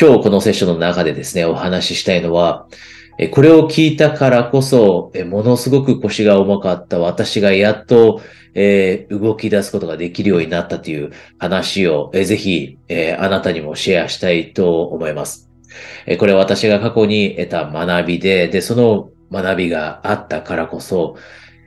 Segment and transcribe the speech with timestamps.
[0.00, 2.68] 今日このセッションの中でですね、お話ししたいのは、
[3.32, 8.22] これを聞いたからこそ、ものすごく腰が重かった私がやっと、
[8.54, 15.50] えー、動き出すことができるようになったという話を、えー、ぜひ、えー、あなたにもシェアしたいと思います。
[16.06, 21.16] えこれは私が過去に得た学びで、で、その学びがあったからこそ、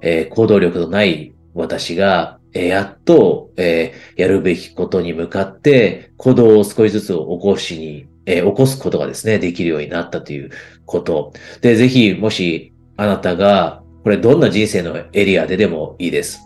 [0.00, 10.50] え行動力のない私が、えやっと、えやるべきことに向かって行動を少しずつ起こしに、え起こすことがですね、できるようになったという
[10.86, 11.32] こと。
[11.60, 16.40] で、ぜひ、もしあなたが、これどんな人生のエリアででもいいです。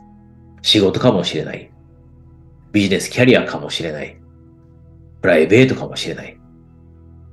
[0.63, 1.71] 仕事かもしれない。
[2.73, 4.19] ビジネスキャリアかもしれない。
[5.21, 6.39] プライベートかもしれない。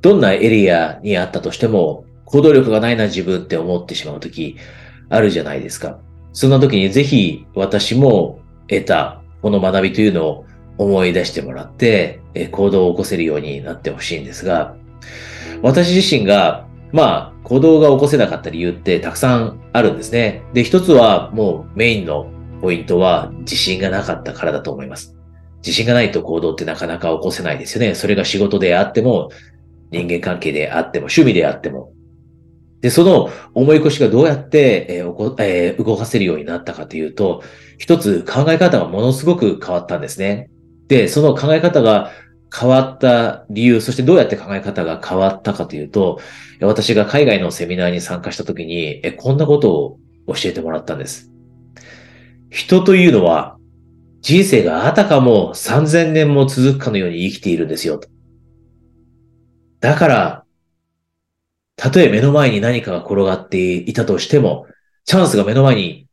[0.01, 4.57] どんなエリアにあったとしても、行動力がないな自分って思ってしまうとき、
[5.09, 5.99] あるじゃないですか。
[6.33, 10.45] そんな時にぜひ私も得たこの学びというのを
[10.77, 12.21] 思い出してもらって、
[12.51, 14.75] 行動を起こせるようになってほしいんですが、
[15.61, 20.43] 私自身が、まあ、行動が起こせなかった理由ってたくさんあるんですね。
[20.53, 22.27] で、一つはもうメインの
[22.61, 25.15] ポイントは自信がなかったからだと思います。
[25.57, 27.95] 自信がないと行動ってなかなか起こせないですよね。
[27.95, 29.29] それが仕事であっても、
[29.91, 31.91] 人間関係であっても、趣味であっても。
[32.81, 37.41] で、その思い越しがどうやって、えーえー、動かせるようになったかというと、
[37.77, 40.49] 一つ考え方がものすごく変わったんですね。
[40.87, 42.11] で、その考え方が
[42.53, 46.19] 変わった理由、そしてどうやって考え方が変わったかというと、
[46.61, 51.31] 私が海外のセミナーに参加した時に、えこんなことを教えてもらったんです。
[52.49, 53.57] 人というのは
[54.25, 57.99] 人生があたかも3000年も続くかのように生きているんですよ。
[59.81, 60.45] だから、
[61.75, 64.65] たとえ目の前に何かが転がっていたとしても、
[65.03, 66.07] チャンスが目の前に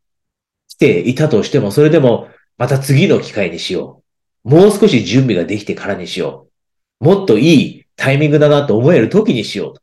[0.68, 2.28] 来ていたとしても、それでも
[2.58, 4.02] また次の機会にしよう。
[4.44, 6.48] もう少し準備ができてからにしよ
[7.00, 7.04] う。
[7.04, 9.82] もっといいタイミングだなと思える時にしようと。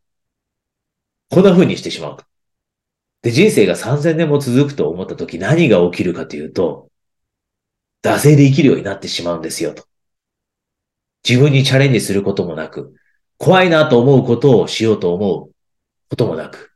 [1.29, 2.17] こんな風にしてしまう。
[3.21, 6.89] で、人生が3000年も続くと思った時何が起きるかというと、
[8.01, 9.85] 惰性で生きるようになってしまうんですよと。
[11.27, 12.95] 自分にチャレンジすることもなく、
[13.37, 15.51] 怖いなと思うことをしようと思う
[16.09, 16.71] こともなく、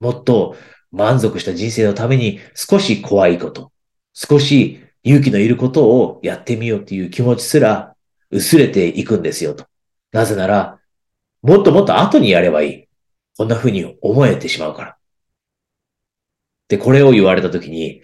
[0.00, 0.56] もっと
[0.92, 3.72] 満足した人生のために少し怖いこと、
[4.14, 7.94] 少し勇気のいることをやってみようっていう気持ちすら
[8.30, 9.64] 薄れていくんですよと。
[10.10, 10.80] なぜなら、
[11.42, 12.88] もっともっと後にやればいい。
[13.36, 14.96] こんな風に思えてしまうから。
[16.66, 18.02] で、これを言われたときに、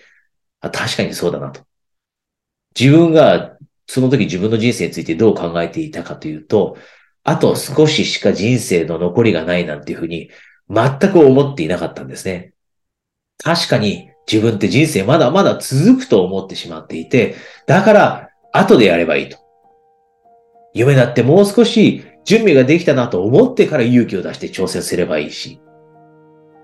[0.60, 1.62] あ、確かにそうだなと。
[2.78, 3.58] 自分が、
[3.88, 6.76] その時自分の人生についてどう考えていたかというと、
[7.24, 10.30] あと少ししか人生の残りがないなんていうふうに
[10.68, 12.54] 全く思っていなかったんですね。
[13.42, 17.34] 確かに自分って人生まだまだ続くと思ってしまっていて、
[17.66, 19.36] だから後でやればいいと。
[20.72, 25.60] 夢だってもう少し準備ができたなと思ってから勇気を出して挑戦すればいいし、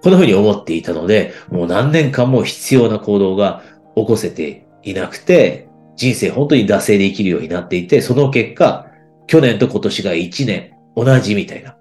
[0.03, 3.62] こんな風に思っていたので、もう何年間も必要な行動が
[3.97, 8.87] 起こせていなくて、人生本当に惰性で生きるようになっていて、その結果、
[9.27, 11.77] 去年と今年が1年同じみたいな。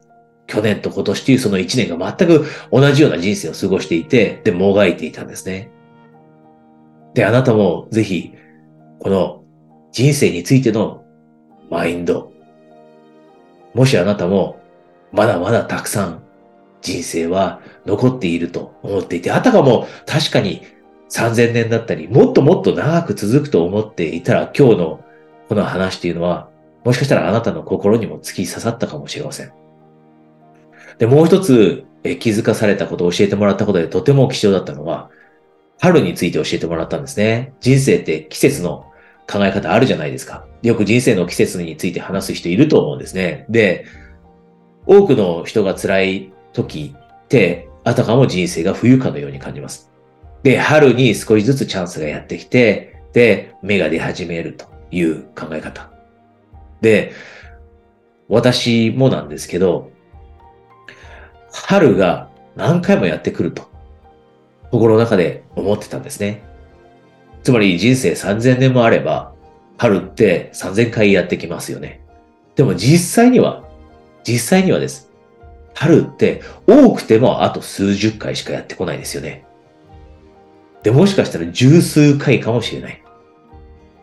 [0.47, 5.69] 去年と今年というその1年が全く同じような人生を過ごしていて、で、もがいていたんですね。
[7.17, 8.31] で、あなたもぜひ、
[8.99, 9.43] この
[9.91, 11.03] 人生についての
[11.71, 12.31] マインド、
[13.73, 14.61] もしあなたも
[15.11, 16.21] まだまだたくさん
[16.79, 20.61] 人生は残っていると思っていて、あたかも確かに
[21.09, 25.03] 3000年だったり、もっともっと長く続くと思っていたら、今日の
[25.49, 26.51] この話っていうのは、
[26.85, 29.51] もしかしたらあなたの心にも突き刺さったかもしれません。
[30.99, 31.83] で、もう一つ
[32.19, 35.09] 気づかされたこと教えてもらったことでとても貴重だったのは、
[35.79, 37.53] 春について教えてもらったんですね。
[37.59, 38.91] 人生って季節の
[39.29, 40.45] 考え方あるじゃないですか。
[40.63, 43.45] よく人生の季節について話す人いると思うんですね。
[43.49, 43.85] で、
[44.85, 49.91] 多くの人が辛い時って、あたかも人生が冬かのように感じます。
[50.43, 55.89] で、春に少しずつチャンスがやってきて、で、芽が出始めるという考え方。
[56.81, 57.11] で、
[58.29, 59.91] 私もなんですけど、
[61.51, 63.69] 春が何回もやってくると、
[64.71, 66.43] 心の中で思ってたんですね。
[67.43, 69.33] つまり人生3000年もあれば、
[69.77, 72.01] 春って3000回やってきますよね。
[72.55, 73.63] でも実際には、
[74.23, 75.11] 実際にはです。
[75.73, 79.45] 春って多くてもあと数十回しかやってこないですよね。
[80.83, 83.03] で、もしかしたら十数回かもしれない。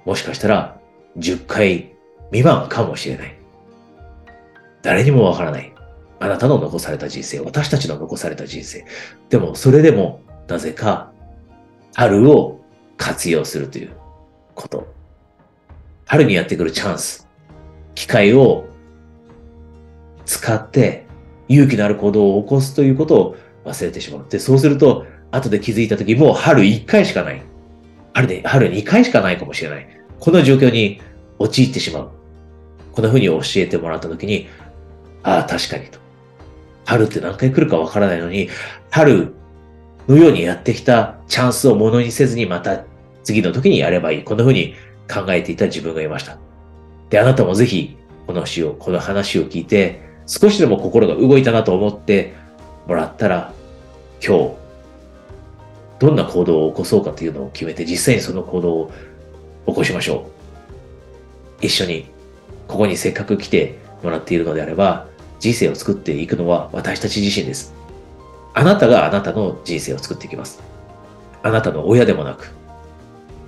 [0.05, 0.79] もしかしたら
[1.19, 1.95] 10回
[2.31, 3.37] 未満かもしれない。
[4.83, 5.75] 誰にもわからない。
[6.21, 8.85] あなたの残された人生、私たちの残された人生。
[9.29, 11.13] でも、それでも、なぜか、
[11.95, 12.61] 春を
[12.97, 13.93] 活用するという
[14.55, 14.93] こと。
[16.07, 17.29] 春にやってくるチャンス、
[17.95, 18.67] 機会を
[20.27, 21.07] 使って
[21.49, 24.27] 勇気のある行動を起こすということを忘れてしまう。
[24.29, 27.43] で、そうすると、後で気づいた時もう春1回しかない。
[28.13, 29.89] 春で、春2回しかないかもしれない。
[30.21, 31.01] この状況に
[31.39, 32.11] 陥ってしまう。
[32.93, 34.49] こんな風に教えてもらった時に、
[35.23, 35.99] ああ、確かにと。
[36.85, 38.49] 春って何回来るかわからないのに、
[38.91, 39.35] 春
[40.09, 42.85] のようにやってきたチャンスをものにせずにまた
[43.23, 44.25] 次の時にやればいい。
[44.25, 44.75] こんな風に
[45.13, 46.39] 考えていた自分がいました。
[47.11, 47.97] で、あなたもぜひ、
[48.27, 52.35] この詩を、この話を聞いて、少しでも心が動いたなと思って
[52.87, 53.53] もらったら、
[54.27, 54.51] 今日、
[55.99, 58.93] どんな行動を起こそうかというのを決めて、実際にその行動を
[59.67, 60.27] 起こしましょ
[61.63, 61.67] う。
[61.67, 62.07] 一緒に、
[62.69, 65.07] ここにせっかく来てもらっているのであれば、
[65.39, 67.75] 人生を作っていくのは私たち自身です。
[68.55, 70.63] あなたがあなたの人生を作っていきます。
[71.43, 72.55] あなたの親でもなく、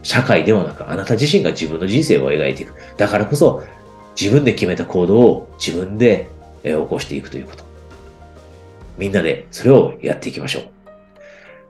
[0.02, 2.74] 社会でもなく、あなた自身が自分の人生を描いていく。
[2.96, 3.62] だからこそ、
[4.20, 6.28] 自分で決めた行動を自分で
[6.62, 7.64] 起こしていくということ。
[8.98, 10.68] みんなでそれをやっていきましょう。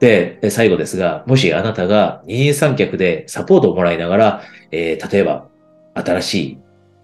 [0.01, 5.49] で、最後ですが、もしあなたが二人三脚でサポートをもらいながら、えー、例えば
[5.95, 6.59] 新しい、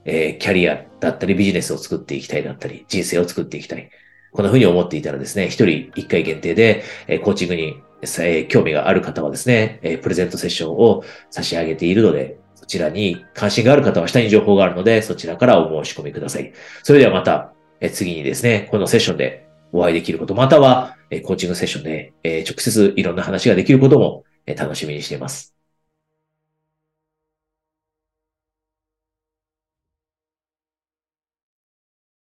[0.05, 3.91] えー、キャリアだったりビジネスを作っていきたいだったり、人生を作っていきたい。
[4.33, 7.83] こんな風に思っていたらですね、一人一回限定で、え、コーチングに
[8.21, 16.53] え興味がある方はですね、えプレゼントセッションを差し上げているので、そちらに関心がある方は下に情報があるので、そちらからお申し込みください。
[16.83, 25.52] それではまた、え次にですね、このセッションでお会いできること、または、えコーチングセッションで、え直接いろんな話ができることも、え楽しみにしています。